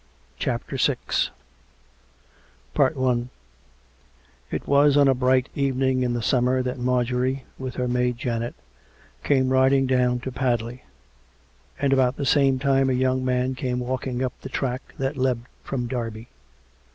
CHAPTER 0.39 0.77
VI 0.77 0.95
It 2.75 4.67
was 4.67 4.97
on 4.97 5.07
a 5.07 5.13
bright 5.13 5.49
evening 5.53 6.01
in 6.01 6.13
the 6.13 6.23
summer 6.23 6.63
that 6.63 6.79
Marjorie, 6.79 7.43
with 7.59 7.75
her 7.75 7.87
maid 7.87 8.17
Janet, 8.17 8.55
came 9.23 9.49
riding 9.49 9.85
down 9.85 10.19
to 10.21 10.31
Padley, 10.31 10.85
and 11.79 11.93
about 11.93 12.15
the 12.15 12.25
same 12.25 12.57
time 12.57 12.89
a. 12.89 12.93
young 12.93 13.23
man 13.23 13.53
came 13.53 13.77
walking 13.79 14.23
up 14.23 14.33
the 14.41 14.49
track 14.49 14.81
that 14.97 15.17
led 15.17 15.41
from 15.63 15.85
Derby. 15.85 16.29